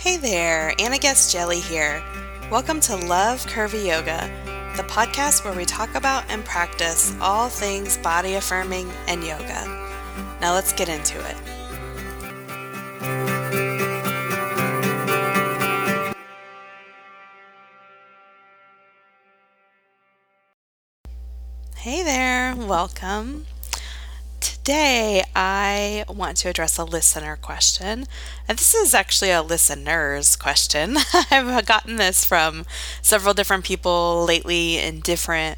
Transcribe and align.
Hey 0.00 0.16
there, 0.16 0.72
Anna 0.78 0.96
Guest-Jelley 0.96 1.60
here. 1.60 2.02
Welcome 2.50 2.80
to 2.80 2.96
Love 2.96 3.44
Curvy 3.44 3.86
Yoga, 3.88 4.30
the 4.74 4.82
podcast 4.84 5.44
where 5.44 5.52
we 5.52 5.66
talk 5.66 5.94
about 5.94 6.24
and 6.30 6.42
practice 6.42 7.14
all 7.20 7.50
things 7.50 7.98
body 7.98 8.36
affirming 8.36 8.90
and 9.08 9.22
yoga. 9.22 9.66
Now 10.40 10.54
let's 10.54 10.72
get 10.72 10.88
into 10.88 11.18
it. 11.18 11.36
Hey 21.76 22.02
there, 22.02 22.56
welcome. 22.56 23.44
Today, 24.62 25.24
I 25.34 26.04
want 26.06 26.36
to 26.38 26.50
address 26.50 26.76
a 26.76 26.84
listener 26.84 27.36
question. 27.36 28.04
And 28.46 28.58
this 28.58 28.74
is 28.74 28.92
actually 28.92 29.30
a 29.30 29.42
listener's 29.42 30.36
question. 30.36 30.98
I've 31.30 31.64
gotten 31.64 31.96
this 31.96 32.26
from 32.26 32.66
several 33.00 33.32
different 33.32 33.64
people 33.64 34.22
lately 34.26 34.76
in 34.76 35.00
different 35.00 35.56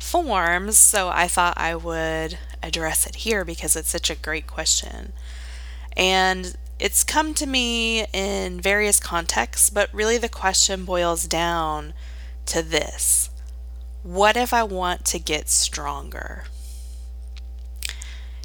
forms, 0.00 0.76
so 0.76 1.08
I 1.08 1.28
thought 1.28 1.54
I 1.56 1.76
would 1.76 2.36
address 2.64 3.06
it 3.06 3.14
here 3.14 3.44
because 3.44 3.76
it's 3.76 3.90
such 3.90 4.10
a 4.10 4.16
great 4.16 4.48
question. 4.48 5.12
And 5.96 6.56
it's 6.80 7.04
come 7.04 7.34
to 7.34 7.46
me 7.46 8.06
in 8.12 8.60
various 8.60 8.98
contexts, 8.98 9.70
but 9.70 9.88
really 9.94 10.18
the 10.18 10.28
question 10.28 10.84
boils 10.84 11.28
down 11.28 11.94
to 12.46 12.60
this 12.60 13.30
What 14.02 14.36
if 14.36 14.52
I 14.52 14.64
want 14.64 15.04
to 15.06 15.20
get 15.20 15.48
stronger? 15.48 16.44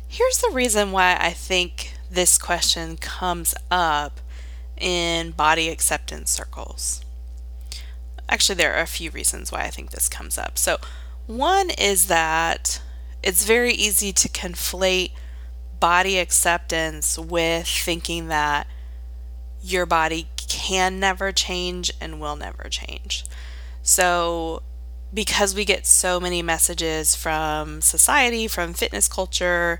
Here's 0.07 0.39
the 0.39 0.51
reason 0.51 0.91
why 0.91 1.17
I 1.19 1.31
think 1.31 1.93
this 2.09 2.37
question 2.37 2.97
comes 2.97 3.53
up 3.69 4.21
in 4.77 5.31
body 5.31 5.69
acceptance 5.69 6.31
circles. 6.31 7.03
Actually, 8.29 8.55
there 8.55 8.73
are 8.73 8.81
a 8.81 8.87
few 8.87 9.11
reasons 9.11 9.51
why 9.51 9.61
I 9.61 9.69
think 9.69 9.91
this 9.91 10.09
comes 10.09 10.37
up. 10.37 10.57
So, 10.57 10.77
one 11.25 11.69
is 11.71 12.07
that 12.07 12.81
it's 13.21 13.45
very 13.45 13.73
easy 13.73 14.11
to 14.13 14.29
conflate 14.29 15.11
body 15.79 16.17
acceptance 16.17 17.17
with 17.17 17.67
thinking 17.67 18.27
that 18.27 18.67
your 19.61 19.85
body 19.85 20.27
can 20.47 20.99
never 20.99 21.31
change 21.31 21.91
and 21.99 22.19
will 22.19 22.35
never 22.35 22.69
change. 22.69 23.25
So, 23.83 24.61
because 25.13 25.55
we 25.55 25.65
get 25.65 25.85
so 25.85 26.19
many 26.19 26.41
messages 26.41 27.15
from 27.15 27.81
society, 27.81 28.47
from 28.47 28.73
fitness 28.73 29.07
culture, 29.07 29.79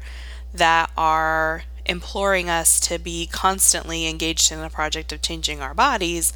that 0.54 0.92
are 0.98 1.64
imploring 1.86 2.50
us 2.50 2.80
to 2.82 3.00
be 3.00 3.28
constantly 3.28 4.08
engaged 4.08 4.52
in 4.52 4.62
the 4.62 4.70
project 4.70 5.12
of 5.12 5.22
changing 5.22 5.62
our 5.62 5.74
bodies, 5.74 6.34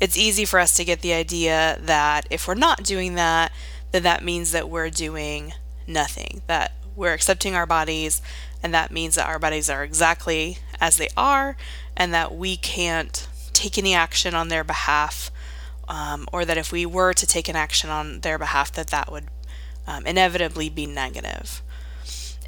it's 0.00 0.16
easy 0.16 0.44
for 0.44 0.58
us 0.60 0.76
to 0.76 0.84
get 0.84 1.00
the 1.00 1.12
idea 1.12 1.78
that 1.80 2.26
if 2.30 2.46
we're 2.46 2.54
not 2.54 2.82
doing 2.82 3.14
that, 3.14 3.52
then 3.92 4.02
that 4.02 4.24
means 4.24 4.52
that 4.52 4.68
we're 4.68 4.90
doing 4.90 5.52
nothing, 5.86 6.42
that 6.46 6.72
we're 6.94 7.14
accepting 7.14 7.54
our 7.54 7.66
bodies, 7.66 8.20
and 8.62 8.74
that 8.74 8.90
means 8.90 9.14
that 9.14 9.28
our 9.28 9.38
bodies 9.38 9.70
are 9.70 9.84
exactly 9.84 10.58
as 10.80 10.96
they 10.96 11.08
are, 11.16 11.56
and 11.96 12.12
that 12.12 12.34
we 12.34 12.56
can't 12.56 13.28
take 13.52 13.78
any 13.78 13.94
action 13.94 14.34
on 14.34 14.48
their 14.48 14.64
behalf, 14.64 15.30
um, 15.88 16.26
or 16.32 16.44
that 16.44 16.58
if 16.58 16.70
we 16.70 16.84
were 16.84 17.12
to 17.12 17.26
take 17.26 17.48
an 17.48 17.56
action 17.56 17.90
on 17.90 18.20
their 18.20 18.38
behalf, 18.38 18.72
that 18.72 18.88
that 18.88 19.10
would 19.10 19.24
um, 19.86 20.06
inevitably 20.06 20.68
be 20.68 20.86
negative. 20.86 21.62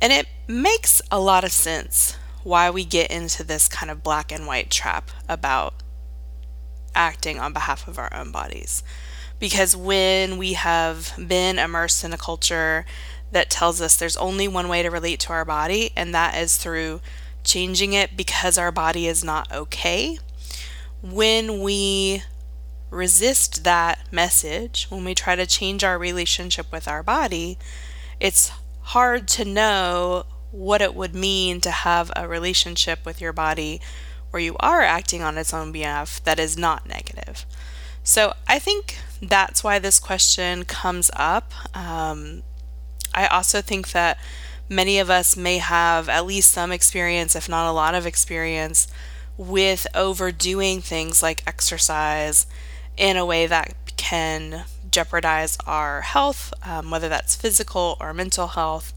And 0.00 0.12
it 0.12 0.26
makes 0.46 1.02
a 1.10 1.20
lot 1.20 1.44
of 1.44 1.52
sense 1.52 2.16
why 2.42 2.70
we 2.70 2.84
get 2.84 3.10
into 3.10 3.44
this 3.44 3.68
kind 3.68 3.90
of 3.90 4.02
black 4.02 4.32
and 4.32 4.46
white 4.46 4.70
trap 4.70 5.10
about 5.28 5.74
acting 6.94 7.38
on 7.38 7.52
behalf 7.52 7.86
of 7.86 7.98
our 7.98 8.12
own 8.14 8.32
bodies. 8.32 8.82
Because 9.38 9.76
when 9.76 10.38
we 10.38 10.54
have 10.54 11.12
been 11.16 11.58
immersed 11.58 12.02
in 12.04 12.12
a 12.12 12.18
culture 12.18 12.84
that 13.32 13.50
tells 13.50 13.80
us 13.80 13.96
there's 13.96 14.16
only 14.16 14.48
one 14.48 14.68
way 14.68 14.82
to 14.82 14.90
relate 14.90 15.20
to 15.20 15.32
our 15.32 15.44
body, 15.44 15.92
and 15.96 16.14
that 16.14 16.36
is 16.36 16.56
through 16.56 17.00
changing 17.44 17.92
it 17.92 18.16
because 18.16 18.58
our 18.58 18.72
body 18.72 19.06
is 19.06 19.22
not 19.22 19.50
okay, 19.52 20.18
when 21.02 21.60
we 21.60 22.22
resist 22.90 23.64
that 23.64 24.12
message, 24.12 24.86
when 24.90 25.04
we 25.04 25.14
try 25.14 25.36
to 25.36 25.46
change 25.46 25.84
our 25.84 25.98
relationship 25.98 26.70
with 26.72 26.88
our 26.88 27.02
body, 27.02 27.56
it's 28.18 28.50
hard 28.90 29.28
to 29.28 29.44
know 29.44 30.24
what 30.50 30.82
it 30.82 30.96
would 30.96 31.14
mean 31.14 31.60
to 31.60 31.70
have 31.70 32.10
a 32.16 32.26
relationship 32.26 33.06
with 33.06 33.20
your 33.20 33.32
body 33.32 33.80
where 34.30 34.42
you 34.42 34.56
are 34.58 34.80
acting 34.80 35.22
on 35.22 35.38
its 35.38 35.54
own 35.54 35.70
behalf 35.70 36.22
that 36.24 36.40
is 36.40 36.58
not 36.58 36.88
negative. 36.88 37.46
So 38.02 38.32
I 38.48 38.58
think 38.58 38.98
that's 39.22 39.62
why 39.62 39.78
this 39.78 40.00
question 40.00 40.64
comes 40.64 41.08
up. 41.14 41.52
Um, 41.76 42.42
I 43.14 43.28
also 43.28 43.60
think 43.60 43.92
that 43.92 44.18
many 44.68 44.98
of 44.98 45.08
us 45.08 45.36
may 45.36 45.58
have 45.58 46.08
at 46.08 46.26
least 46.26 46.50
some 46.50 46.72
experience, 46.72 47.36
if 47.36 47.48
not 47.48 47.70
a 47.70 47.72
lot 47.72 47.94
of 47.94 48.06
experience, 48.06 48.88
with 49.36 49.86
overdoing 49.94 50.80
things 50.80 51.22
like 51.22 51.44
exercise 51.46 52.44
in 52.96 53.16
a 53.16 53.24
way 53.24 53.46
that 53.46 53.72
can 53.96 54.64
jeopardize 54.90 55.56
our 55.66 56.02
health, 56.02 56.52
um, 56.62 56.90
whether 56.90 57.08
that's 57.08 57.36
physical 57.36 57.96
or 58.00 58.12
mental 58.12 58.48
health. 58.48 58.92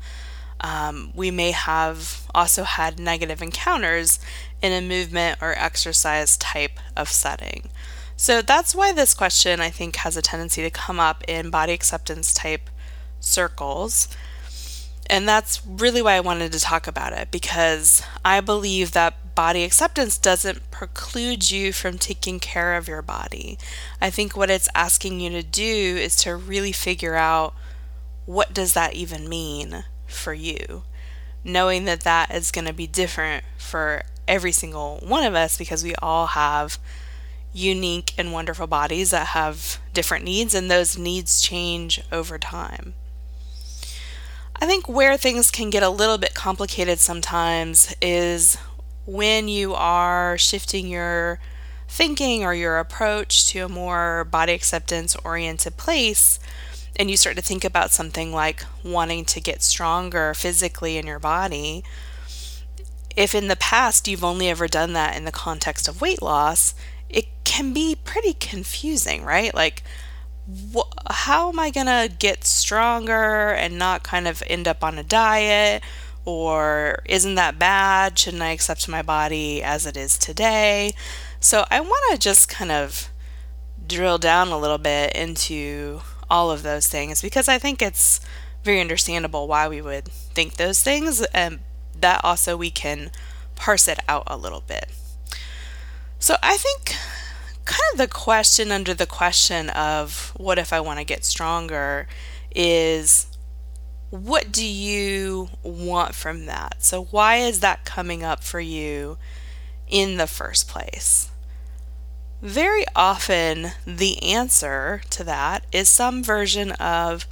Um, 0.62 1.12
we 1.14 1.30
may 1.30 1.52
have 1.52 2.26
also 2.34 2.64
had 2.64 3.00
negative 3.00 3.42
encounters 3.42 4.20
in 4.62 4.72
a 4.72 4.82
movement 4.82 5.40
or 5.42 5.54
exercise 5.58 6.38
type 6.38 6.80
of 6.96 7.10
setting. 7.10 7.70
So 8.16 8.42
that's 8.42 8.74
why 8.74 8.94
this 8.94 9.14
question, 9.14 9.60
I 9.60 9.70
think, 9.70 9.98
has 9.98 10.16
a 10.16 10.22
tendency 10.22 10.62
to 10.62 10.70
come 10.70 11.00
up 11.00 11.24
in 11.28 11.50
body 11.50 11.74
acceptance 11.74 12.34
type 12.34 12.70
circles. 13.20 14.08
And 15.10 15.28
that's 15.28 15.66
really 15.66 16.02
why 16.02 16.14
I 16.14 16.22
wanted 16.22 16.52
to 16.54 16.60
talk 16.60 16.88
about 16.88 17.14
it 17.14 17.30
because 17.32 18.04
I 18.24 18.40
believe 18.40 18.94
that 18.94 19.16
body 19.36 19.64
acceptance 19.64 20.18
doesn't 20.18 20.72
preclude 20.72 21.52
you 21.52 21.74
from 21.74 21.98
taking 21.98 22.40
care 22.40 22.76
of 22.76 22.88
your 22.88 23.02
body. 23.02 23.58
I 24.02 24.10
think 24.10 24.36
what 24.36 24.50
it's 24.50 24.70
asking 24.76 25.20
you 25.20 25.30
to 25.32 25.44
do 25.44 25.64
is 25.98 26.16
to 26.18 26.36
really 26.36 26.72
figure 26.72 27.16
out 27.16 27.54
what 28.26 28.54
does 28.54 28.74
that 28.74 28.94
even 28.94 29.28
mean 29.28 29.86
for 30.08 30.34
you? 30.34 30.84
Knowing 31.44 31.86
that 31.86 32.02
that 32.02 32.34
is 32.34 32.52
going 32.52 32.66
to 32.66 32.74
be 32.74 32.88
different 32.88 33.44
for 33.58 34.04
every 34.28 34.52
single 34.52 34.98
one 35.04 35.26
of 35.26 35.36
us 35.36 35.58
because 35.58 35.84
we 35.84 35.96
all 35.96 36.28
have 36.28 36.80
unique 37.54 38.14
and 38.18 38.34
wonderful 38.34 38.68
bodies 38.68 39.12
that 39.12 39.28
have 39.28 39.80
different 39.94 40.26
needs 40.26 40.56
and 40.56 40.72
those 40.72 40.98
needs 40.98 41.42
change 41.42 42.02
over 42.12 42.40
time. 42.40 42.94
I 44.56 44.66
think 44.66 44.88
where 44.88 45.18
things 45.18 45.52
can 45.52 45.70
get 45.70 45.84
a 45.84 45.90
little 45.90 46.18
bit 46.18 46.34
complicated 46.34 47.00
sometimes 47.00 47.94
is 48.02 48.58
when 49.06 49.48
you 49.48 49.74
are 49.74 50.38
shifting 50.38 50.88
your 50.88 51.40
thinking 51.88 52.44
or 52.44 52.54
your 52.54 52.80
approach 52.80 53.48
to 53.50 53.60
a 53.60 53.70
more 53.70 54.24
body 54.24 54.54
acceptance 54.54 55.16
oriented 55.18 55.78
place 55.78 56.40
and 56.96 57.10
you 57.10 57.18
start 57.18 57.36
to 57.36 57.42
think 57.42 57.64
about 57.64 57.92
something 57.92 58.32
like 58.32 58.64
wanting 58.84 59.26
to 59.26 59.42
get 59.42 59.62
stronger 59.62 60.34
physically 60.34 60.98
in 60.98 61.06
your 61.06 61.20
body 61.20 61.84
if 63.16 63.36
in 63.36 63.48
the 63.48 63.56
past 63.56 64.08
you've 64.08 64.24
only 64.24 64.50
ever 64.50 64.68
done 64.68 64.94
that 64.94 65.16
in 65.16 65.26
the 65.26 65.32
context 65.32 65.88
of 65.88 66.02
weight 66.02 66.22
loss 66.22 66.74
it 67.10 67.28
can 67.44 67.74
be 67.74 67.96
pretty 67.96 68.34
confusing 68.34 69.24
right? 69.24 69.54
Like 69.54 69.84
wh- 70.76 70.90
how 71.10 71.50
am 71.50 71.60
i 71.60 71.70
going 71.70 71.88
to 71.88 72.12
get 72.20 72.44
stronger 72.44 73.52
and 73.52 73.78
not 73.78 74.04
kind 74.04 74.28
of 74.28 74.44
end 74.48 74.68
up 74.68 74.84
on 74.84 74.98
a 74.98 75.04
diet 75.04 75.84
or 76.26 77.00
isn't 77.06 77.36
that 77.36 77.60
bad? 77.60 78.18
Shouldn't 78.18 78.44
I 78.44 78.52
accept 78.52 78.88
my 78.88 79.02
body 79.02 79.62
as 79.62 79.86
it 79.86 79.98
is 79.98 80.18
today? 80.18 80.94
So 81.40 81.66
I 81.70 81.82
want 81.82 82.04
to 82.12 82.18
just 82.18 82.50
kind 82.50 82.72
of 82.72 83.10
drill 83.86 84.18
down 84.18 84.50
a 84.50 84.58
little 84.58 84.78
bit 84.78 85.14
into 85.16 86.02
all 86.30 86.50
of 86.52 86.64
those 86.64 86.88
things 86.88 87.22
because 87.22 87.48
I 87.48 87.60
think 87.60 87.82
it's 87.82 88.22
very 88.64 88.80
understandable 88.80 89.48
why 89.48 89.68
we 89.68 89.82
would 89.82 90.06
think 90.08 90.56
those 90.56 90.82
things 90.82 91.22
and 91.34 91.60
that 92.00 92.22
also 92.24 92.56
we 92.56 92.72
can 92.72 93.12
parse 93.56 93.88
it 93.88 94.00
out 94.08 94.24
a 94.28 94.38
little 94.38 94.64
bit. 94.66 94.90
So 96.20 96.36
I 96.42 96.56
think 96.58 96.96
kind 97.66 97.82
of 97.92 97.98
the 97.98 98.08
question 98.08 98.72
under 98.72 98.94
the 98.94 99.06
question 99.06 99.70
of 99.70 100.34
what 100.38 100.58
if 100.58 100.72
I 100.72 100.80
want 100.80 101.00
to 101.00 101.06
get 101.06 101.26
stronger 101.26 102.08
is 102.56 103.28
what 104.14 104.52
do 104.52 104.64
you 104.64 105.50
want 105.64 106.14
from 106.14 106.46
that? 106.46 106.84
So, 106.84 107.06
why 107.06 107.38
is 107.38 107.62
that 107.62 107.84
coming 107.84 108.24
up 108.24 108.44
for 108.44 108.60
you 108.60 109.18
in 109.88 110.18
the 110.18 110.28
first 110.28 110.68
place? 110.68 111.32
Very 112.40 112.86
often, 112.96 113.72
the 113.88 114.22
answer 114.22 115.02
to 115.10 115.24
that 115.24 115.66
is 115.72 115.90
some 115.90 116.24
version 116.24 116.74
of 116.74 117.26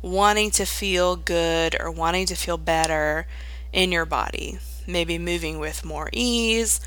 wanting 0.00 0.52
to 0.52 0.64
feel 0.64 1.16
good 1.16 1.76
or 1.80 1.90
wanting 1.90 2.26
to 2.26 2.36
feel 2.36 2.56
better 2.56 3.26
in 3.72 3.90
your 3.90 4.06
body. 4.06 4.60
Maybe 4.86 5.18
moving 5.18 5.58
with 5.58 5.84
more 5.84 6.08
ease, 6.12 6.80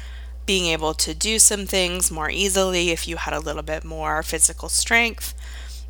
being 0.45 0.68
able 0.68 0.94
to 0.94 1.13
do 1.13 1.39
some 1.39 1.65
things 1.65 2.09
more 2.09 2.30
easily 2.31 2.92
if 2.92 3.06
you 3.06 3.18
had 3.18 3.33
a 3.33 3.42
little 3.42 3.63
bit 3.63 3.83
more 3.83 4.24
physical 4.24 4.69
strength, 4.69 5.33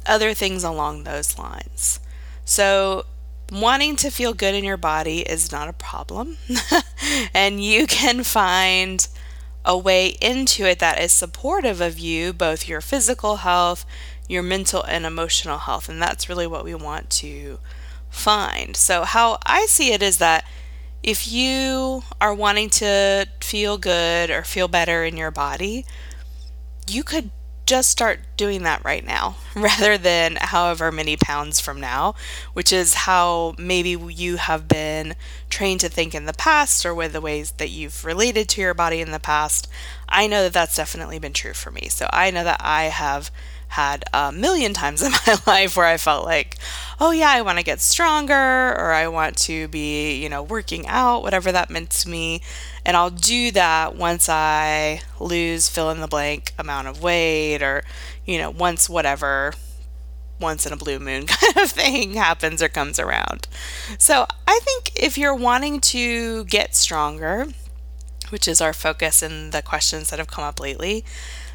other 0.07 0.33
things 0.33 0.63
along 0.63 1.03
those 1.03 1.37
lines. 1.37 1.99
So, 2.43 3.05
wanting 3.51 3.97
to 3.97 4.09
feel 4.09 4.33
good 4.33 4.55
in 4.55 4.63
your 4.63 4.77
body 4.77 5.19
is 5.19 5.51
not 5.51 5.67
a 5.67 5.73
problem, 5.73 6.37
and 7.33 7.63
you 7.63 7.85
can 7.85 8.23
find 8.23 9.07
a 9.63 9.77
way 9.77 10.07
into 10.21 10.65
it 10.65 10.79
that 10.79 10.99
is 10.99 11.11
supportive 11.11 11.81
of 11.81 11.99
you, 11.99 12.33
both 12.33 12.67
your 12.67 12.81
physical 12.81 13.37
health, 13.37 13.85
your 14.27 14.41
mental 14.41 14.83
and 14.83 15.05
emotional 15.05 15.59
health. 15.59 15.89
And 15.89 16.01
that's 16.01 16.29
really 16.29 16.47
what 16.47 16.63
we 16.63 16.73
want 16.73 17.09
to 17.11 17.59
find. 18.09 18.75
So, 18.75 19.03
how 19.03 19.37
I 19.45 19.65
see 19.67 19.91
it 19.93 20.01
is 20.01 20.17
that 20.17 20.45
if 21.03 21.31
you 21.31 22.03
are 22.19 22.33
wanting 22.33 22.69
to 22.69 23.27
feel 23.41 23.77
good 23.77 24.29
or 24.29 24.43
feel 24.43 24.67
better 24.67 25.03
in 25.03 25.17
your 25.17 25.31
body, 25.31 25.85
you 26.87 27.03
could 27.03 27.31
just 27.65 27.89
start 27.89 28.19
doing 28.41 28.63
that 28.63 28.83
right 28.83 29.05
now 29.05 29.35
rather 29.55 29.99
than 29.99 30.35
however 30.41 30.91
many 30.91 31.15
pounds 31.15 31.59
from 31.59 31.79
now, 31.79 32.15
which 32.53 32.73
is 32.73 32.95
how 33.05 33.53
maybe 33.59 33.91
you 33.91 34.37
have 34.37 34.67
been 34.67 35.15
trained 35.47 35.79
to 35.79 35.87
think 35.87 36.15
in 36.15 36.25
the 36.25 36.33
past 36.33 36.83
or 36.83 36.95
with 36.95 37.13
the 37.13 37.21
ways 37.21 37.51
that 37.59 37.69
you've 37.69 38.03
related 38.03 38.49
to 38.49 38.59
your 38.59 38.73
body 38.73 38.99
in 38.99 39.11
the 39.11 39.19
past. 39.19 39.67
I 40.09 40.25
know 40.25 40.41
that 40.41 40.53
that's 40.53 40.75
definitely 40.75 41.19
been 41.19 41.33
true 41.33 41.53
for 41.53 41.69
me. 41.69 41.87
So 41.89 42.09
I 42.11 42.31
know 42.31 42.43
that 42.43 42.59
I 42.63 42.85
have 42.85 43.29
had 43.67 44.03
a 44.11 44.31
million 44.31 44.73
times 44.81 45.03
in 45.03 45.11
my 45.11 45.37
life 45.47 45.77
where 45.77 45.85
I 45.85 45.97
felt 45.97 46.25
like, 46.25 46.57
oh 46.99 47.11
yeah, 47.11 47.29
I 47.29 47.41
want 47.41 47.59
to 47.59 47.63
get 47.63 47.79
stronger 47.79 48.33
or 48.33 48.91
I 48.91 49.07
want 49.07 49.37
to 49.39 49.67
be, 49.67 50.15
you 50.15 50.29
know, 50.29 50.41
working 50.41 50.87
out, 50.87 51.21
whatever 51.21 51.51
that 51.51 51.69
meant 51.69 51.91
to 51.91 52.09
me. 52.09 52.41
And 52.85 52.97
I'll 52.97 53.11
do 53.11 53.51
that 53.51 53.95
once 53.95 54.27
I 54.27 55.01
lose 55.19 55.69
fill 55.69 55.91
in 55.91 56.01
the 56.01 56.07
blank 56.07 56.53
amount 56.57 56.87
of 56.87 57.03
weight 57.03 57.61
or, 57.61 57.83
you 58.31 58.37
know, 58.37 58.49
once 58.49 58.89
whatever 58.89 59.53
once 60.39 60.65
in 60.65 60.73
a 60.73 60.77
blue 60.77 60.99
moon 60.99 61.25
kind 61.27 61.57
of 61.57 61.69
thing 61.69 62.13
happens 62.13 62.61
or 62.63 62.69
comes 62.69 62.97
around. 62.97 63.47
So 63.97 64.25
I 64.47 64.59
think 64.63 64.91
if 64.95 65.17
you're 65.17 65.35
wanting 65.35 65.81
to 65.81 66.45
get 66.45 66.75
stronger, 66.75 67.47
which 68.29 68.47
is 68.47 68.61
our 68.61 68.73
focus 68.73 69.21
in 69.21 69.51
the 69.51 69.61
questions 69.61 70.09
that 70.09 70.19
have 70.19 70.29
come 70.29 70.45
up 70.45 70.59
lately, 70.61 71.03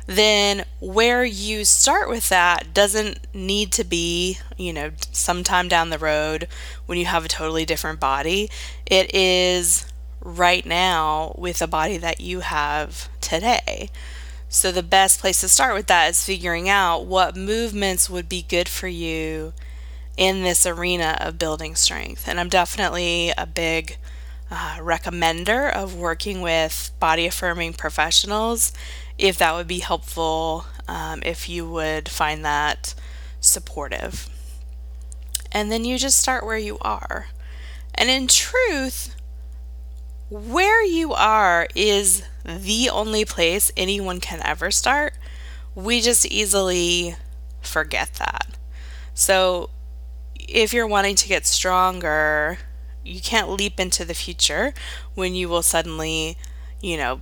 then 0.07 0.67
where 0.81 1.25
you 1.25 1.65
start 1.65 2.09
with 2.09 2.29
that 2.29 2.75
doesn't 2.75 3.19
need 3.35 3.73
to 3.73 3.85
be, 3.85 4.39
you 4.57 4.73
know, 4.73 4.93
sometime 5.11 5.67
down 5.67 5.91
the 5.91 5.99
road 5.99 6.47
when 6.85 6.99
you 6.99 7.07
have 7.07 7.25
a 7.25 7.29
totally 7.29 7.65
different 7.65 7.99
body. 7.99 8.51
It 8.85 9.13
is 9.15 9.91
right 10.21 10.67
now 10.67 11.35
with 11.39 11.59
the 11.61 11.67
body 11.67 11.97
that 11.97 12.21
you 12.21 12.41
have 12.41 13.09
today. 13.21 13.91
So, 14.49 14.71
the 14.71 14.83
best 14.83 15.21
place 15.21 15.41
to 15.41 15.49
start 15.49 15.75
with 15.75 15.87
that 15.89 16.11
is 16.11 16.25
figuring 16.25 16.69
out 16.69 17.05
what 17.05 17.37
movements 17.37 18.09
would 18.09 18.29
be 18.29 18.43
good 18.43 18.69
for 18.69 18.89
you 18.89 19.53
in 20.17 20.43
this 20.43 20.65
arena 20.67 21.17
of 21.21 21.39
building 21.39 21.75
strength. 21.75 22.29
And 22.29 22.39
I'm 22.41 22.49
definitely 22.49 23.33
a 23.37 23.47
big 23.47 23.99
uh, 24.51 24.77
recommender 24.79 25.73
of 25.73 25.97
working 25.97 26.41
with 26.41 26.93
body 27.01 27.27
affirming 27.27 27.75
professionals 27.75 28.73
if 29.19 29.39
that 29.39 29.55
would 29.55 29.67
be 29.67 29.81
helpful, 29.81 30.67
um, 30.87 31.23
if 31.25 31.49
you 31.49 31.69
would 31.69 32.09
find 32.09 32.45
that 32.45 32.95
supportive. 33.41 34.29
And 35.51 35.73
then 35.73 35.85
you 35.85 35.99
just 35.99 36.19
start 36.19 36.45
where 36.45 36.59
you 36.59 36.79
are. 36.81 37.29
And 37.95 38.11
in 38.11 38.29
truth, 38.29 39.17
where 40.29 40.85
you 40.85 41.13
are 41.15 41.67
is 41.75 42.23
the 42.47 42.89
only 42.91 43.25
place 43.25 43.73
anyone 43.77 44.21
can 44.21 44.41
ever 44.45 44.71
start. 44.71 45.15
We 45.75 46.01
just 46.01 46.25
easily 46.27 47.17
forget 47.61 48.15
that. 48.15 48.57
So, 49.15 49.71
if 50.39 50.73
you're 50.73 50.87
wanting 50.87 51.17
to 51.17 51.29
get 51.29 51.47
stronger, 51.47 52.59
you 53.05 53.21
can't 53.21 53.51
leap 53.51 53.81
into 53.81 54.05
the 54.05 54.15
future 54.15 54.75
when 55.15 55.35
you 55.35 55.49
will 55.49 55.63
suddenly, 55.63 56.37
you 56.81 56.97
know, 56.97 57.21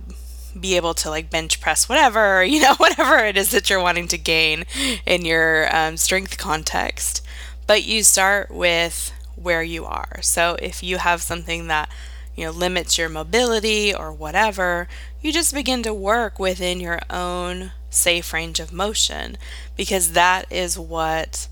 be 0.59 0.75
able 0.75 0.93
to 0.93 1.09
like 1.09 1.29
bench 1.29 1.59
press 1.59 1.89
whatever, 1.89 2.43
you 2.45 2.61
know, 2.61 2.75
whatever 2.75 3.17
it 3.17 3.37
is 3.37 3.51
that 3.51 3.69
you're 3.69 3.81
wanting 3.81 4.07
to 4.09 4.17
gain 4.17 4.65
in 5.05 5.25
your 5.25 5.73
um, 5.75 5.97
strength 5.97 6.37
context. 6.37 7.25
But 7.67 7.83
you 7.83 8.03
start 8.03 8.51
with 8.51 9.11
where 9.35 9.63
you 9.63 9.85
are. 9.85 10.21
So 10.21 10.55
if 10.61 10.83
you 10.83 10.97
have 10.97 11.21
something 11.21 11.67
that, 11.67 11.89
you 12.35 12.45
know, 12.45 12.51
limits 12.51 12.97
your 12.97 13.09
mobility 13.09 13.93
or 13.93 14.11
whatever, 14.11 14.87
you 15.21 15.31
just 15.31 15.53
begin 15.53 15.83
to 15.83 15.93
work 15.93 16.37
within 16.37 16.79
your 16.79 16.99
own 17.09 17.71
safe 17.89 18.33
range 18.33 18.59
of 18.59 18.73
motion 18.73 19.37
because 19.75 20.11
that 20.11 20.51
is 20.51 20.77
what 20.77 21.47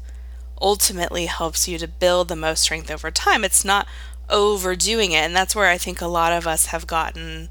ultimately 0.61 1.25
helps 1.25 1.67
you 1.67 1.77
to 1.77 1.87
build 1.87 2.27
the 2.27 2.35
most 2.35 2.61
strength 2.63 2.91
over 2.91 3.11
time. 3.11 3.43
It's 3.43 3.65
not 3.65 3.87
overdoing 4.29 5.11
it. 5.11 5.17
And 5.17 5.35
that's 5.35 5.55
where 5.55 5.69
I 5.69 5.77
think 5.77 6.01
a 6.01 6.07
lot 6.07 6.33
of 6.33 6.47
us 6.47 6.67
have 6.67 6.87
gotten 6.87 7.49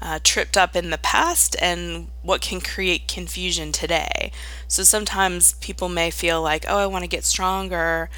uh, 0.00 0.20
tripped 0.22 0.56
up 0.56 0.76
in 0.76 0.90
the 0.90 0.98
past 0.98 1.56
and 1.60 2.08
what 2.22 2.40
can 2.40 2.60
create 2.60 3.08
confusion 3.08 3.72
today. 3.72 4.30
So 4.68 4.84
sometimes 4.84 5.54
people 5.54 5.88
may 5.88 6.10
feel 6.10 6.40
like, 6.40 6.64
oh, 6.68 6.78
I 6.78 6.86
want 6.86 7.02
to 7.04 7.08
get 7.08 7.24
stronger, 7.24 8.08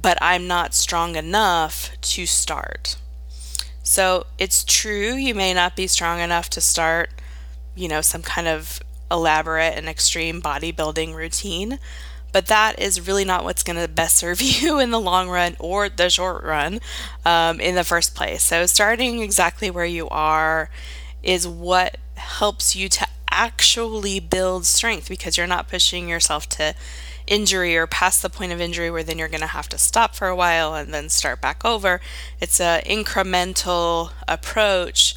but 0.00 0.18
I'm 0.20 0.46
not 0.46 0.74
strong 0.74 1.16
enough 1.16 1.90
to 2.00 2.26
start. 2.26 2.96
So 3.84 4.24
it's 4.38 4.64
true, 4.64 5.14
you 5.14 5.34
may 5.34 5.52
not 5.52 5.76
be 5.76 5.86
strong 5.86 6.18
enough 6.18 6.48
to 6.50 6.60
start, 6.60 7.10
you 7.76 7.86
know, 7.86 8.00
some 8.00 8.22
kind 8.22 8.48
of 8.48 8.80
elaborate 9.10 9.76
and 9.76 9.88
extreme 9.88 10.40
bodybuilding 10.40 11.14
routine, 11.14 11.78
but 12.32 12.46
that 12.46 12.80
is 12.80 13.06
really 13.06 13.26
not 13.26 13.44
what's 13.44 13.62
going 13.62 13.78
to 13.78 13.86
best 13.86 14.16
serve 14.16 14.40
you 14.42 14.80
in 14.80 14.90
the 14.90 14.98
long 14.98 15.28
run 15.28 15.54
or 15.60 15.90
the 15.90 16.08
short 16.08 16.42
run 16.42 16.80
um, 17.26 17.60
in 17.60 17.74
the 17.74 17.84
first 17.84 18.14
place. 18.14 18.42
So 18.42 18.64
starting 18.64 19.20
exactly 19.20 19.70
where 19.70 19.84
you 19.84 20.08
are 20.08 20.70
is 21.22 21.46
what 21.46 21.98
helps 22.16 22.74
you 22.74 22.88
to 22.88 23.06
actually 23.34 24.20
build 24.20 24.66
strength 24.66 25.08
because 25.08 25.36
you're 25.36 25.46
not 25.46 25.68
pushing 25.68 26.08
yourself 26.08 26.48
to 26.50 26.74
injury 27.26 27.76
or 27.76 27.86
past 27.86 28.22
the 28.22 28.30
point 28.30 28.52
of 28.52 28.60
injury 28.60 28.90
where 28.90 29.02
then 29.02 29.18
you're 29.18 29.28
going 29.28 29.40
to 29.40 29.46
have 29.46 29.68
to 29.70 29.78
stop 29.78 30.14
for 30.14 30.28
a 30.28 30.36
while 30.36 30.74
and 30.74 30.92
then 30.92 31.08
start 31.08 31.40
back 31.40 31.64
over. 31.64 32.00
It's 32.40 32.60
an 32.60 32.82
incremental 32.82 34.12
approach, 34.28 35.16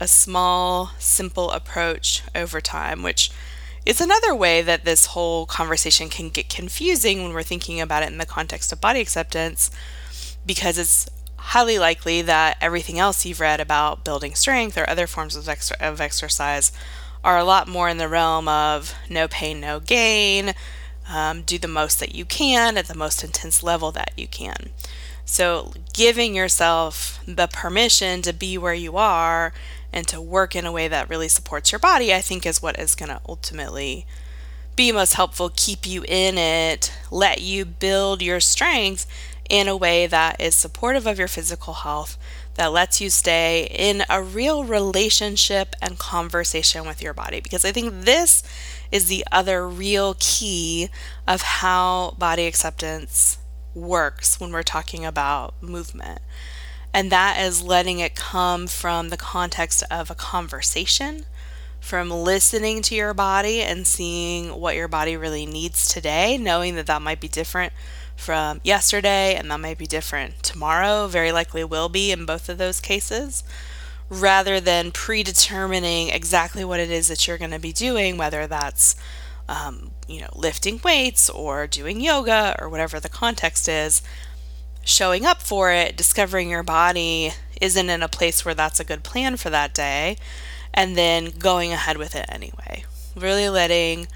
a 0.00 0.08
small, 0.08 0.92
simple 0.98 1.50
approach 1.50 2.22
over 2.34 2.60
time, 2.60 3.02
which 3.02 3.30
is 3.86 4.00
another 4.00 4.34
way 4.34 4.60
that 4.62 4.84
this 4.84 5.06
whole 5.06 5.46
conversation 5.46 6.08
can 6.08 6.28
get 6.28 6.48
confusing 6.48 7.22
when 7.22 7.32
we're 7.32 7.42
thinking 7.42 7.80
about 7.80 8.02
it 8.02 8.10
in 8.10 8.18
the 8.18 8.26
context 8.26 8.72
of 8.72 8.80
body 8.80 9.00
acceptance 9.00 9.70
because 10.44 10.78
it's 10.78 11.08
highly 11.36 11.78
likely 11.78 12.20
that 12.22 12.56
everything 12.60 12.98
else 12.98 13.24
you've 13.24 13.40
read 13.40 13.60
about 13.60 14.04
building 14.04 14.34
strength 14.34 14.76
or 14.76 14.88
other 14.88 15.06
forms 15.06 15.34
of, 15.36 15.48
ex- 15.48 15.70
of 15.72 16.00
exercise 16.00 16.70
are 17.22 17.38
a 17.38 17.44
lot 17.44 17.68
more 17.68 17.88
in 17.88 17.98
the 17.98 18.08
realm 18.08 18.48
of 18.48 18.94
no 19.08 19.28
pain, 19.28 19.60
no 19.60 19.80
gain, 19.80 20.54
um, 21.08 21.42
do 21.42 21.58
the 21.58 21.68
most 21.68 22.00
that 22.00 22.14
you 22.14 22.24
can 22.24 22.78
at 22.78 22.86
the 22.86 22.94
most 22.94 23.22
intense 23.22 23.62
level 23.62 23.90
that 23.92 24.12
you 24.16 24.26
can. 24.26 24.70
So, 25.24 25.72
giving 25.92 26.34
yourself 26.34 27.20
the 27.26 27.46
permission 27.46 28.22
to 28.22 28.32
be 28.32 28.58
where 28.58 28.74
you 28.74 28.96
are 28.96 29.52
and 29.92 30.06
to 30.08 30.20
work 30.20 30.56
in 30.56 30.66
a 30.66 30.72
way 30.72 30.88
that 30.88 31.08
really 31.08 31.28
supports 31.28 31.70
your 31.70 31.78
body, 31.78 32.12
I 32.12 32.20
think 32.20 32.46
is 32.46 32.62
what 32.62 32.78
is 32.78 32.94
going 32.94 33.10
to 33.10 33.20
ultimately 33.28 34.06
be 34.74 34.92
most 34.92 35.14
helpful, 35.14 35.52
keep 35.54 35.86
you 35.86 36.04
in 36.08 36.38
it, 36.38 36.92
let 37.10 37.42
you 37.42 37.64
build 37.64 38.22
your 38.22 38.40
strength 38.40 39.06
in 39.50 39.68
a 39.68 39.76
way 39.76 40.06
that 40.06 40.40
is 40.40 40.54
supportive 40.54 41.06
of 41.06 41.18
your 41.18 41.28
physical 41.28 41.74
health, 41.74 42.16
that 42.54 42.72
lets 42.72 43.00
you 43.00 43.10
stay 43.10 43.66
in 43.70 44.04
a 44.08 44.22
real 44.22 44.64
relationship 44.64 45.74
and 45.82 45.98
conversation 45.98 46.86
with 46.86 47.02
your 47.02 47.12
body. 47.12 47.40
Because 47.40 47.64
I 47.64 47.72
think 47.72 48.04
this 48.04 48.42
is 48.92 49.08
the 49.08 49.24
other 49.30 49.68
real 49.68 50.14
key 50.18 50.88
of 51.26 51.42
how 51.42 52.14
body 52.16 52.46
acceptance 52.46 53.38
works 53.74 54.38
when 54.40 54.52
we're 54.52 54.62
talking 54.62 55.04
about 55.04 55.60
movement. 55.62 56.20
And 56.94 57.10
that 57.10 57.40
is 57.40 57.62
letting 57.62 57.98
it 57.98 58.14
come 58.14 58.66
from 58.66 59.08
the 59.08 59.16
context 59.16 59.82
of 59.90 60.10
a 60.10 60.14
conversation, 60.14 61.24
from 61.80 62.10
listening 62.10 62.82
to 62.82 62.94
your 62.94 63.14
body 63.14 63.62
and 63.62 63.86
seeing 63.86 64.60
what 64.60 64.76
your 64.76 64.88
body 64.88 65.16
really 65.16 65.46
needs 65.46 65.88
today, 65.88 66.36
knowing 66.36 66.74
that 66.76 66.86
that 66.86 67.02
might 67.02 67.20
be 67.20 67.28
different 67.28 67.72
from 68.20 68.60
yesterday, 68.62 69.34
and 69.34 69.50
that 69.50 69.60
might 69.60 69.78
be 69.78 69.86
different 69.86 70.42
tomorrow, 70.42 71.06
very 71.06 71.32
likely 71.32 71.64
will 71.64 71.88
be 71.88 72.12
in 72.12 72.26
both 72.26 72.48
of 72.48 72.58
those 72.58 72.80
cases, 72.80 73.42
rather 74.08 74.60
than 74.60 74.92
predetermining 74.92 76.10
exactly 76.10 76.64
what 76.64 76.80
it 76.80 76.90
is 76.90 77.08
that 77.08 77.26
you're 77.26 77.38
going 77.38 77.50
to 77.50 77.58
be 77.58 77.72
doing, 77.72 78.16
whether 78.16 78.46
that's 78.46 78.94
um, 79.48 79.90
you 80.06 80.20
know, 80.20 80.30
lifting 80.34 80.80
weights 80.84 81.28
or 81.28 81.66
doing 81.66 82.00
yoga 82.00 82.56
or 82.60 82.68
whatever 82.68 83.00
the 83.00 83.08
context 83.08 83.68
is, 83.68 84.00
showing 84.84 85.26
up 85.26 85.42
for 85.42 85.72
it, 85.72 85.96
discovering 85.96 86.48
your 86.48 86.62
body 86.62 87.32
isn't 87.60 87.90
in 87.90 88.02
a 88.02 88.08
place 88.08 88.44
where 88.44 88.54
that's 88.54 88.80
a 88.80 88.84
good 88.84 89.02
plan 89.02 89.36
for 89.36 89.50
that 89.50 89.74
day, 89.74 90.16
and 90.72 90.96
then 90.96 91.30
going 91.38 91.72
ahead 91.72 91.98
with 91.98 92.14
it 92.14 92.26
anyway. 92.28 92.84
Really 93.16 93.48
letting 93.48 94.06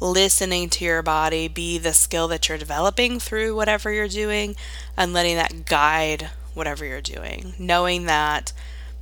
listening 0.00 0.68
to 0.70 0.84
your 0.84 1.02
body 1.02 1.48
be 1.48 1.78
the 1.78 1.92
skill 1.92 2.28
that 2.28 2.48
you're 2.48 2.58
developing 2.58 3.18
through 3.18 3.54
whatever 3.54 3.92
you're 3.92 4.08
doing 4.08 4.54
and 4.96 5.12
letting 5.12 5.36
that 5.36 5.64
guide 5.66 6.30
whatever 6.54 6.84
you're 6.84 7.00
doing. 7.00 7.54
Knowing 7.58 8.04
that 8.06 8.52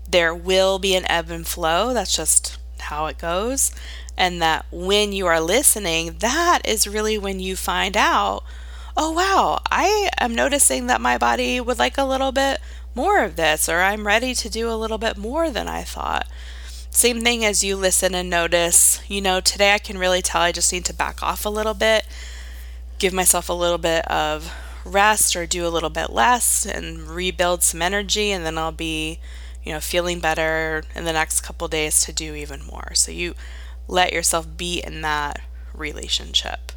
there 0.09 0.35
will 0.35 0.79
be 0.79 0.95
an 0.95 1.11
ebb 1.11 1.31
and 1.31 1.47
flow, 1.47 1.93
that's 1.93 2.17
just 2.17 2.59
how 2.81 3.07
it 3.07 3.19
goes. 3.19 3.73
And 4.17 4.41
that 4.41 4.65
when 4.71 5.13
you 5.13 5.27
are 5.27 5.41
listening, 5.41 6.17
that 6.19 6.61
is 6.65 6.87
really 6.87 7.19
when 7.19 7.41
you 7.41 7.57
find 7.57 7.97
out, 7.97 8.45
oh 8.97 9.13
wow, 9.13 9.61
I 9.71 10.11
am 10.19 10.35
noticing 10.35 10.87
that 10.87 11.01
my 11.01 11.19
body 11.19 11.61
would 11.61 11.79
like 11.79 11.99
a 11.99 12.05
little 12.05 12.33
bit 12.33 12.61
more 12.95 13.23
of 13.23 13.37
this, 13.37 13.69
or 13.69 13.81
I'm 13.81 14.07
ready 14.07 14.35
to 14.35 14.49
do 14.49 14.71
a 14.71 14.77
little 14.77 14.97
bit 14.97 15.19
more 15.19 15.51
than 15.51 15.69
I 15.69 15.83
thought. 15.83 16.27
Same 16.97 17.21
thing 17.21 17.45
as 17.45 17.63
you 17.63 17.77
listen 17.77 18.15
and 18.15 18.31
notice, 18.31 19.03
you 19.07 19.21
know, 19.21 19.39
today 19.39 19.75
I 19.75 19.79
can 19.79 19.99
really 19.99 20.23
tell 20.23 20.41
I 20.41 20.51
just 20.51 20.73
need 20.73 20.87
to 20.87 20.95
back 20.95 21.23
off 21.23 21.45
a 21.45 21.51
little 21.51 21.75
bit, 21.75 22.07
give 22.99 23.13
myself 23.13 23.51
a 23.51 23.53
little 23.53 23.77
bit 23.77 24.11
of 24.11 24.51
rest 24.83 25.37
or 25.37 25.45
do 25.45 25.67
a 25.67 25.69
little 25.69 25.91
bit 25.91 26.09
less 26.09 26.65
and 26.65 27.03
rebuild 27.03 27.63
some 27.63 27.83
energy, 27.83 28.31
and 28.31 28.47
then 28.47 28.57
I'll 28.57 28.73
be, 28.73 29.19
you 29.63 29.73
know, 29.73 29.79
feeling 29.79 30.21
better 30.21 30.85
in 30.95 31.05
the 31.05 31.13
next 31.13 31.43
couple 31.43 31.69
days 31.69 32.01
to 32.07 32.15
do 32.15 32.35
even 32.35 32.65
more. 32.65 32.95
So 32.95 33.13
you 33.13 33.35
let 33.87 34.15
yourself 34.15 34.57
be 34.57 34.83
in 34.83 35.03
that 35.03 35.43
relationship. 35.75 36.73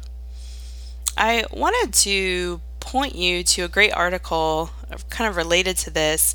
I 1.16 1.46
wanted 1.50 1.94
to 1.94 2.60
point 2.78 3.14
you 3.14 3.42
to 3.44 3.62
a 3.62 3.68
great 3.68 3.94
article 3.94 4.68
kind 5.08 5.30
of 5.30 5.36
related 5.36 5.78
to 5.78 5.90
this 5.90 6.34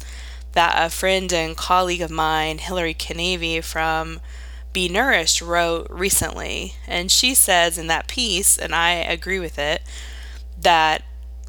that 0.56 0.84
a 0.84 0.90
friend 0.90 1.32
and 1.32 1.56
colleague 1.56 2.02
of 2.02 2.10
mine, 2.10 2.58
Hilary 2.58 2.94
Kinavey 2.94 3.64
from 3.64 4.22
Be 4.74 4.90
Nourished, 4.90 5.42
wrote 5.42 5.88
recently. 5.90 6.76
And 6.88 7.12
she 7.12 7.36
says 7.36 7.78
in 7.78 7.88
that 7.88 8.08
piece, 8.08 8.58
and 8.58 8.74
I 8.74 8.92
agree 8.92 9.40
with 9.40 9.60
it, 9.60 9.84
that, 10.60 11.04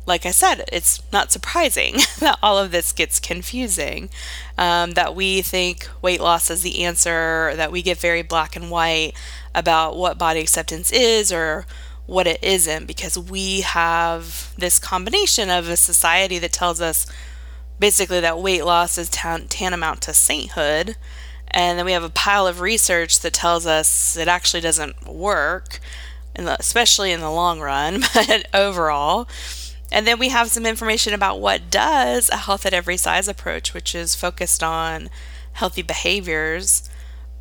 like 0.06 0.26
I 0.26 0.32
said, 0.32 0.64
it's 0.72 1.00
not 1.12 1.30
surprising 1.30 1.94
that 2.18 2.38
all 2.42 2.58
of 2.58 2.72
this 2.72 2.92
gets 2.92 3.20
confusing. 3.20 4.10
Um, 4.58 4.92
that 4.92 5.14
we 5.14 5.40
think 5.40 5.88
weight 6.02 6.20
loss 6.20 6.50
is 6.50 6.62
the 6.62 6.82
answer, 6.82 7.52
that 7.54 7.72
we 7.72 7.82
get 7.82 7.98
very 7.98 8.22
black 8.22 8.56
and 8.56 8.70
white 8.70 9.12
about 9.54 9.96
what 9.96 10.18
body 10.18 10.40
acceptance 10.40 10.90
is 10.90 11.32
or 11.32 11.64
what 12.06 12.26
it 12.26 12.42
isn't, 12.42 12.86
because 12.86 13.16
we 13.16 13.60
have 13.60 14.52
this 14.58 14.80
combination 14.80 15.48
of 15.48 15.68
a 15.68 15.76
society 15.76 16.40
that 16.40 16.52
tells 16.52 16.80
us 16.80 17.06
basically 17.78 18.20
that 18.20 18.38
weight 18.38 18.64
loss 18.64 18.98
is 18.98 19.08
tan- 19.08 19.48
tantamount 19.48 20.02
to 20.02 20.14
sainthood. 20.14 20.96
And 21.48 21.78
then 21.78 21.86
we 21.86 21.92
have 21.92 22.04
a 22.04 22.10
pile 22.10 22.46
of 22.46 22.60
research 22.60 23.20
that 23.20 23.32
tells 23.32 23.66
us 23.66 24.16
it 24.16 24.28
actually 24.28 24.60
doesn't 24.60 25.06
work, 25.06 25.80
the, 26.34 26.56
especially 26.58 27.12
in 27.12 27.20
the 27.20 27.30
long 27.30 27.60
run, 27.60 28.02
but 28.14 28.46
overall. 28.52 29.28
And 29.92 30.06
then 30.06 30.18
we 30.18 30.30
have 30.30 30.50
some 30.50 30.66
information 30.66 31.14
about 31.14 31.40
what 31.40 31.70
does 31.70 32.28
a 32.28 32.36
health 32.36 32.66
at 32.66 32.74
every 32.74 32.96
size 32.96 33.28
approach, 33.28 33.72
which 33.72 33.94
is 33.94 34.14
focused 34.14 34.62
on 34.62 35.08
healthy 35.52 35.82
behaviors. 35.82 36.88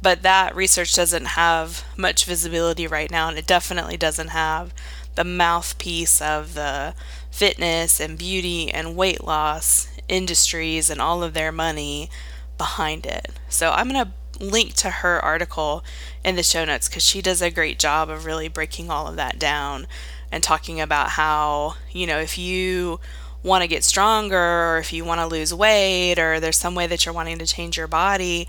But 0.02 0.22
that 0.22 0.56
research 0.56 0.94
doesn't 0.96 1.26
have 1.26 1.84
much 1.98 2.26
visibility 2.26 2.86
right 2.86 3.10
now, 3.10 3.28
and 3.28 3.38
it 3.38 3.48
definitely 3.48 3.98
doesn't 3.98 4.28
have 4.28 4.74
the 5.16 5.24
mouthpiece 5.24 6.22
of 6.22 6.54
the 6.54 6.94
fitness 7.32 8.00
and 8.00 8.18
beauty 8.18 8.72
and 8.72 8.96
weight 8.96 9.24
loss 9.24 9.88
industries 10.08 10.90
and 10.90 11.02
all 11.02 11.24
of 11.24 11.34
their 11.34 11.52
money 11.52 12.10
behind 12.58 13.06
it. 13.06 13.32
So 13.50 13.72
I'm 13.72 13.90
going 13.90 14.06
to 14.06 14.44
link 14.44 14.74
to 14.74 14.90
her 14.90 15.24
article 15.24 15.84
in 16.24 16.36
the 16.36 16.44
show 16.44 16.66
notes 16.66 16.88
because 16.88 17.04
she 17.04 17.22
does 17.22 17.42
a 17.42 17.50
great 17.50 17.80
job 17.80 18.10
of 18.10 18.26
really 18.26 18.48
breaking 18.48 18.90
all 18.90 19.08
of 19.08 19.16
that 19.16 19.40
down 19.40 19.88
and 20.32 20.44
talking 20.44 20.82
about 20.82 21.12
how, 21.12 21.76
you 21.92 22.06
know, 22.06 22.20
if 22.20 22.38
you 22.38 23.00
want 23.44 23.62
to 23.62 23.68
get 23.68 23.84
stronger 23.84 24.38
or 24.38 24.78
if 24.80 24.92
you 24.92 25.06
want 25.06 25.22
to 25.22 25.28
lose 25.28 25.54
weight 25.54 26.18
or 26.18 26.40
there's 26.40 26.58
some 26.58 26.76
way 26.76 26.88
that 26.88 27.06
you're 27.06 27.14
wanting 27.14 27.38
to 27.38 27.46
change 27.46 27.78
your 27.78 27.88
body, 27.88 28.48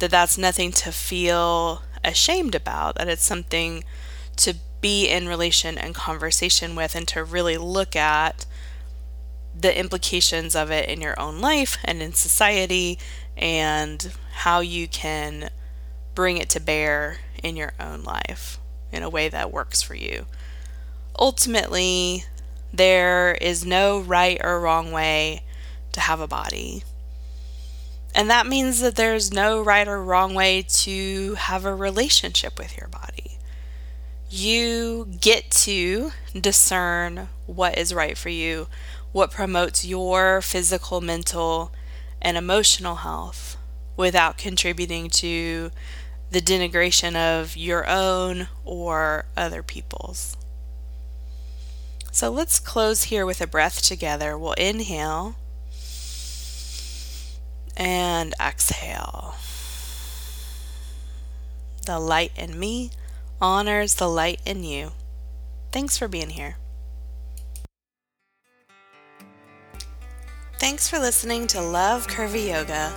that 0.00 0.10
that's 0.10 0.36
nothing 0.36 0.70
to 0.70 0.92
feel 0.92 1.82
ashamed 2.04 2.54
about, 2.54 2.96
that 2.96 3.08
it's 3.08 3.24
something 3.24 3.82
to 4.36 4.54
be 4.84 5.08
in 5.08 5.26
relation 5.26 5.78
and 5.78 5.94
conversation 5.94 6.76
with 6.76 6.94
and 6.94 7.08
to 7.08 7.24
really 7.24 7.56
look 7.56 7.96
at 7.96 8.44
the 9.58 9.78
implications 9.78 10.54
of 10.54 10.70
it 10.70 10.86
in 10.90 11.00
your 11.00 11.18
own 11.18 11.40
life 11.40 11.78
and 11.86 12.02
in 12.02 12.12
society 12.12 12.98
and 13.34 14.12
how 14.32 14.60
you 14.60 14.86
can 14.86 15.48
bring 16.14 16.36
it 16.36 16.50
to 16.50 16.60
bear 16.60 17.16
in 17.42 17.56
your 17.56 17.72
own 17.80 18.02
life 18.02 18.58
in 18.92 19.02
a 19.02 19.08
way 19.08 19.26
that 19.26 19.50
works 19.50 19.80
for 19.80 19.94
you. 19.94 20.26
Ultimately, 21.18 22.24
there 22.70 23.38
is 23.40 23.64
no 23.64 23.98
right 23.98 24.38
or 24.44 24.60
wrong 24.60 24.92
way 24.92 25.44
to 25.92 26.00
have 26.00 26.20
a 26.20 26.28
body. 26.28 26.84
And 28.14 28.28
that 28.28 28.46
means 28.46 28.80
that 28.80 28.96
there's 28.96 29.32
no 29.32 29.62
right 29.62 29.88
or 29.88 30.04
wrong 30.04 30.34
way 30.34 30.60
to 30.60 31.36
have 31.36 31.64
a 31.64 31.74
relationship 31.74 32.58
with 32.58 32.76
your 32.76 32.88
body. 32.88 33.23
You 34.36 35.06
get 35.20 35.52
to 35.62 36.10
discern 36.34 37.28
what 37.46 37.78
is 37.78 37.94
right 37.94 38.18
for 38.18 38.30
you 38.30 38.66
what 39.12 39.30
promotes 39.30 39.84
your 39.84 40.42
physical, 40.42 41.00
mental, 41.00 41.70
and 42.20 42.36
emotional 42.36 42.96
health 42.96 43.56
without 43.96 44.36
contributing 44.36 45.08
to 45.08 45.70
the 46.32 46.40
denigration 46.40 47.14
of 47.14 47.56
your 47.56 47.88
own 47.88 48.48
or 48.64 49.26
other 49.36 49.62
people's. 49.62 50.36
So 52.10 52.28
let's 52.28 52.58
close 52.58 53.04
here 53.04 53.24
with 53.24 53.40
a 53.40 53.46
breath 53.46 53.82
together. 53.82 54.36
We'll 54.36 54.54
inhale 54.54 55.36
and 57.76 58.34
exhale. 58.40 59.36
The 61.86 62.00
light 62.00 62.32
in 62.34 62.58
me 62.58 62.90
honors 63.40 63.96
the 63.96 64.08
light 64.08 64.40
in 64.46 64.64
you. 64.64 64.92
Thanks 65.72 65.98
for 65.98 66.08
being 66.08 66.30
here. 66.30 66.56
Thanks 70.58 70.88
for 70.88 70.98
listening 70.98 71.46
to 71.48 71.60
Love 71.60 72.06
Curvy 72.06 72.48
Yoga. 72.48 72.92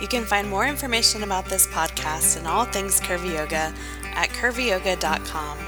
You 0.00 0.06
can 0.06 0.24
find 0.24 0.48
more 0.48 0.66
information 0.66 1.22
about 1.22 1.46
this 1.46 1.66
podcast 1.66 2.36
and 2.36 2.46
all 2.46 2.64
things 2.64 3.00
Curvy 3.00 3.34
Yoga 3.34 3.74
at 4.14 4.28
curvyyoga.com. 4.28 5.58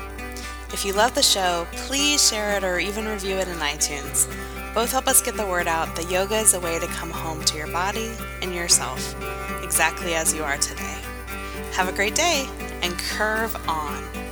If 0.72 0.84
you 0.84 0.92
love 0.92 1.14
the 1.14 1.22
show, 1.22 1.66
please 1.72 2.28
share 2.28 2.56
it 2.56 2.62
or 2.62 2.78
even 2.78 3.08
review 3.08 3.36
it 3.36 3.48
in 3.48 3.56
iTunes. 3.56 4.32
Both 4.74 4.92
help 4.92 5.08
us 5.08 5.20
get 5.20 5.36
the 5.36 5.46
word 5.46 5.66
out 5.66 5.96
that 5.96 6.10
yoga 6.10 6.36
is 6.36 6.54
a 6.54 6.60
way 6.60 6.78
to 6.78 6.86
come 6.86 7.10
home 7.10 7.42
to 7.46 7.56
your 7.56 7.66
body 7.72 8.12
and 8.40 8.54
yourself, 8.54 9.16
exactly 9.64 10.14
as 10.14 10.32
you 10.32 10.44
are 10.44 10.58
today. 10.58 10.98
Have 11.72 11.88
a 11.88 11.92
great 11.92 12.14
day 12.14 12.46
and 12.82 12.96
curve 12.99 13.54
on. 13.68 14.29